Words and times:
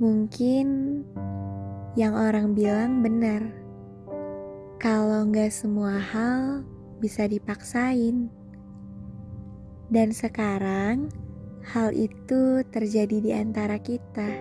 Mungkin 0.00 1.04
yang 1.92 2.16
orang 2.16 2.56
bilang 2.56 3.04
benar, 3.04 3.52
kalau 4.80 5.28
nggak 5.28 5.52
semua 5.52 6.00
hal 6.00 6.64
bisa 7.04 7.28
dipaksain. 7.28 8.32
Dan 9.92 10.08
sekarang 10.16 11.12
hal 11.60 11.92
itu 11.92 12.64
terjadi 12.72 13.16
di 13.20 13.30
antara 13.36 13.76
kita. 13.76 14.40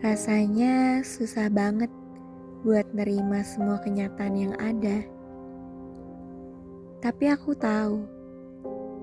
Rasanya 0.00 1.04
susah 1.04 1.52
banget 1.52 1.92
buat 2.64 2.88
nerima 2.96 3.44
semua 3.44 3.76
kenyataan 3.76 4.34
yang 4.40 4.56
ada. 4.56 5.04
Tapi 7.04 7.28
aku 7.28 7.52
tahu, 7.52 8.08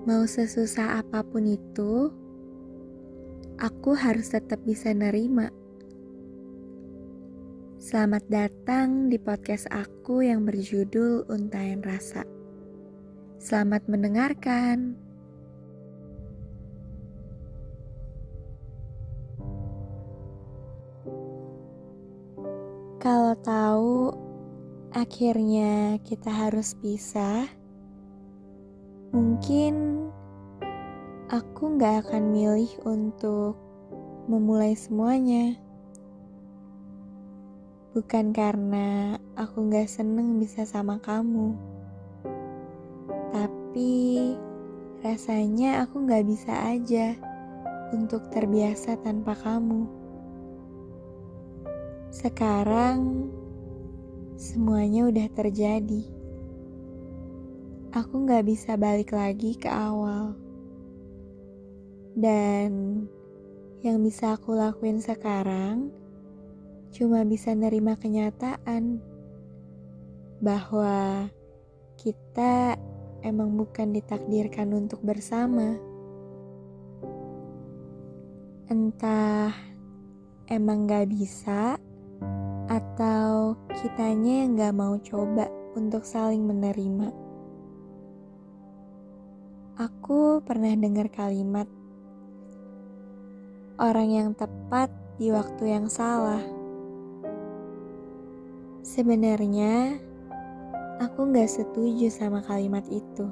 mau 0.10 0.26
sesusah 0.26 0.98
apa 1.06 1.22
pun 1.22 1.46
itu, 1.46 2.10
aku 3.60 3.92
harus 3.92 4.32
tetap 4.32 4.64
bisa 4.64 4.96
nerima. 4.96 5.52
Selamat 7.80 8.24
datang 8.32 9.12
di 9.12 9.20
podcast 9.20 9.68
aku 9.72 10.24
yang 10.24 10.48
berjudul 10.48 11.28
Untayan 11.28 11.84
Rasa. 11.84 12.24
Selamat 13.40 13.84
mendengarkan. 13.92 14.96
Kalau 23.00 23.32
tahu 23.44 24.12
akhirnya 24.92 26.00
kita 26.04 26.28
harus 26.28 26.76
pisah, 26.84 27.48
mungkin 29.16 29.99
aku 31.30 31.78
gak 31.78 32.10
akan 32.10 32.34
milih 32.34 32.74
untuk 32.90 33.54
memulai 34.26 34.74
semuanya. 34.74 35.54
Bukan 37.94 38.34
karena 38.34 39.14
aku 39.38 39.70
gak 39.70 39.86
seneng 39.94 40.42
bisa 40.42 40.66
sama 40.66 40.98
kamu, 40.98 41.54
tapi 43.30 44.34
rasanya 45.06 45.86
aku 45.86 46.02
gak 46.10 46.26
bisa 46.26 46.50
aja 46.74 47.14
untuk 47.94 48.26
terbiasa 48.34 48.98
tanpa 48.98 49.38
kamu. 49.38 49.86
Sekarang 52.10 53.30
semuanya 54.34 55.06
udah 55.06 55.30
terjadi. 55.30 56.10
Aku 57.94 58.26
gak 58.26 58.50
bisa 58.50 58.74
balik 58.82 59.14
lagi 59.14 59.54
ke 59.54 59.70
awal. 59.70 60.49
Dan 62.18 63.04
yang 63.86 64.02
bisa 64.04 64.36
aku 64.36 64.58
lakuin 64.58 65.00
sekarang 65.00 65.94
cuma 66.90 67.22
bisa 67.22 67.54
nerima 67.54 67.96
kenyataan 67.96 68.98
bahwa 70.42 71.30
kita 72.00 72.80
emang 73.22 73.56
bukan 73.60 73.92
ditakdirkan 73.92 74.72
untuk 74.74 75.04
bersama. 75.04 75.76
Entah 78.70 79.54
emang 80.48 80.88
gak 80.88 81.10
bisa 81.12 81.78
atau 82.70 83.58
kitanya 83.82 84.46
yang 84.46 84.52
gak 84.58 84.76
mau 84.78 84.96
coba 85.02 85.50
untuk 85.78 86.06
saling 86.06 86.46
menerima. 86.46 87.10
Aku 89.80 90.44
pernah 90.44 90.76
dengar 90.76 91.08
kalimat 91.08 91.66
orang 93.80 94.12
yang 94.12 94.30
tepat 94.36 94.92
di 95.16 95.32
waktu 95.32 95.72
yang 95.72 95.88
salah. 95.88 96.44
Sebenarnya, 98.84 99.96
aku 101.00 101.32
gak 101.32 101.48
setuju 101.48 102.12
sama 102.12 102.44
kalimat 102.44 102.84
itu. 102.92 103.24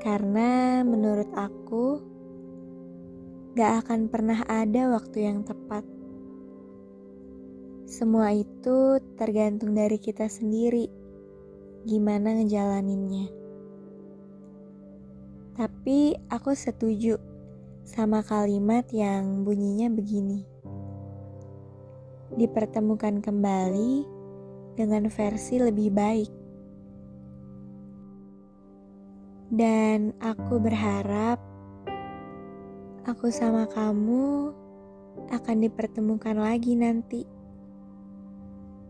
Karena 0.00 0.80
menurut 0.88 1.28
aku, 1.36 2.00
gak 3.52 3.84
akan 3.84 4.08
pernah 4.08 4.40
ada 4.48 4.96
waktu 4.96 5.18
yang 5.20 5.44
tepat. 5.44 5.84
Semua 7.84 8.32
itu 8.32 8.96
tergantung 9.20 9.76
dari 9.76 10.00
kita 10.00 10.32
sendiri, 10.32 10.88
gimana 11.84 12.40
ngejalaninnya. 12.40 13.28
Tapi 15.60 16.16
aku 16.32 16.56
setuju 16.56 17.37
sama 17.88 18.20
kalimat 18.20 18.84
yang 18.92 19.48
bunyinya 19.48 19.88
begini. 19.88 20.44
Dipertemukan 22.36 23.24
kembali 23.24 24.04
dengan 24.76 25.08
versi 25.08 25.56
lebih 25.56 25.88
baik. 25.96 26.32
Dan 29.48 30.12
aku 30.20 30.60
berharap 30.60 31.40
aku 33.08 33.32
sama 33.32 33.64
kamu 33.72 34.52
akan 35.32 35.56
dipertemukan 35.56 36.36
lagi 36.36 36.76
nanti. 36.76 37.24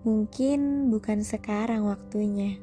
Mungkin 0.03 0.91
bukan 0.91 1.23
sekarang 1.23 1.87
waktunya. 1.87 2.59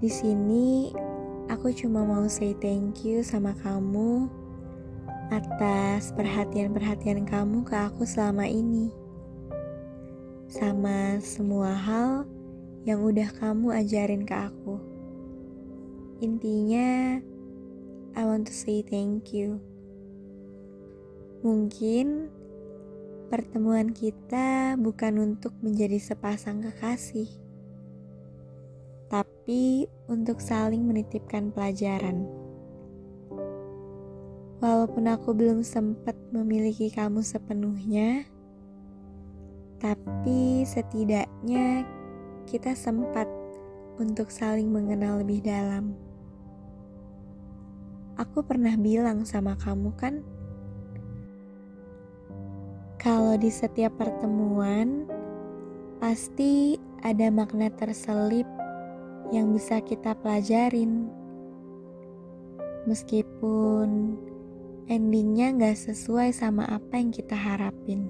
Di 0.00 0.08
sini 0.08 0.88
Aku 1.48 1.72
cuma 1.72 2.04
mau 2.04 2.28
say 2.28 2.52
thank 2.60 3.08
you 3.08 3.24
sama 3.24 3.56
kamu 3.64 4.28
atas 5.28 6.10
perhatian-perhatian 6.16 7.28
kamu 7.28 7.64
ke 7.64 7.76
aku 7.76 8.08
selama 8.08 8.48
ini. 8.48 8.88
Sama 10.48 11.20
semua 11.20 11.76
hal 11.76 12.24
yang 12.88 13.04
udah 13.04 13.28
kamu 13.36 13.72
ajarin 13.84 14.24
ke 14.24 14.32
aku. 14.32 14.80
Intinya, 16.24 17.20
I 18.16 18.22
want 18.24 18.48
to 18.48 18.54
say 18.56 18.80
thank 18.80 19.36
you. 19.36 19.60
Mungkin 21.44 22.32
pertemuan 23.28 23.92
kita 23.92 24.74
bukan 24.80 25.20
untuk 25.20 25.52
menjadi 25.60 26.00
sepasang 26.00 26.64
kekasih 26.64 27.48
tapi 29.08 29.88
untuk 30.06 30.36
saling 30.38 30.84
menitipkan 30.84 31.48
pelajaran. 31.48 32.28
Walaupun 34.58 35.06
aku 35.06 35.30
belum 35.38 35.62
sempat 35.62 36.18
memiliki 36.34 36.90
kamu 36.90 37.22
sepenuhnya, 37.22 38.26
tapi 39.78 40.66
setidaknya 40.66 41.86
kita 42.50 42.74
sempat 42.74 43.30
untuk 44.02 44.34
saling 44.34 44.66
mengenal 44.66 45.22
lebih 45.22 45.46
dalam. 45.46 45.94
Aku 48.18 48.42
pernah 48.42 48.74
bilang 48.74 49.22
sama 49.22 49.54
kamu, 49.62 49.94
kan, 49.94 50.26
kalau 52.98 53.38
di 53.38 53.46
setiap 53.46 53.94
pertemuan 53.94 55.06
pasti 56.02 56.82
ada 57.06 57.30
makna 57.30 57.70
terselip 57.70 58.46
yang 59.30 59.54
bisa 59.54 59.78
kita 59.78 60.18
pelajarin. 60.18 61.06
Meskipun 62.90 64.18
endingnya 64.88 65.52
gak 65.54 65.76
sesuai 65.76 66.32
sama 66.32 66.64
apa 66.64 66.96
yang 66.98 67.12
kita 67.12 67.36
harapin. 67.36 68.08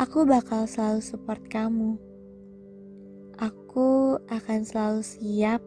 Aku 0.00 0.24
bakal 0.24 0.64
selalu 0.64 1.04
support 1.04 1.44
kamu. 1.52 2.00
Aku 3.36 4.16
akan 4.32 4.60
selalu 4.64 5.04
siap 5.04 5.60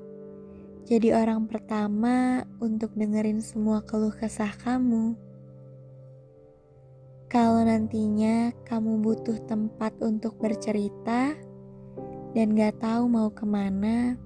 jadi 0.89 1.13
orang 1.13 1.45
pertama 1.45 2.41
untuk 2.57 2.97
dengerin 2.97 3.45
semua 3.45 3.85
keluh 3.85 4.09
kesah 4.09 4.49
kamu. 4.57 5.13
Kalau 7.29 7.61
nantinya 7.61 8.49
kamu 8.65 8.97
butuh 8.97 9.37
tempat 9.45 9.93
untuk 10.01 10.41
bercerita, 10.41 11.37
dan 12.33 12.57
gak 12.57 12.81
tahu 12.81 13.05
mau 13.05 13.29
ke 13.29 13.45
mana, 13.45 14.17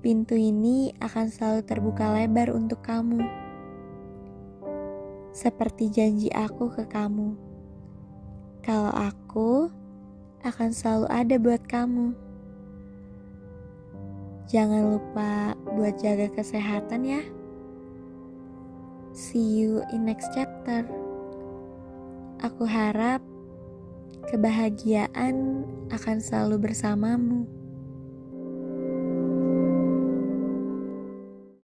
pintu 0.00 0.32
ini 0.32 0.96
akan 0.96 1.28
selalu 1.28 1.60
terbuka 1.68 2.08
lebar 2.16 2.48
untuk 2.48 2.80
kamu. 2.80 3.43
Seperti 5.34 5.90
janji 5.90 6.30
aku 6.30 6.70
ke 6.70 6.86
kamu, 6.86 7.34
kalau 8.62 8.94
aku 8.94 9.66
akan 10.46 10.70
selalu 10.70 11.10
ada 11.10 11.36
buat 11.42 11.62
kamu. 11.66 12.14
Jangan 14.46 14.94
lupa 14.94 15.58
buat 15.74 15.98
jaga 15.98 16.30
kesehatan 16.30 17.02
ya. 17.02 17.22
See 19.10 19.58
you 19.58 19.82
in 19.90 20.06
next 20.06 20.30
chapter. 20.38 20.86
Aku 22.38 22.62
harap 22.62 23.18
kebahagiaan 24.30 25.66
akan 25.90 26.22
selalu 26.22 26.70
bersamamu. 26.70 27.42